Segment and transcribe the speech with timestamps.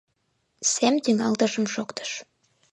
[0.71, 2.11] Сем тӱҥалтышым шоктыш.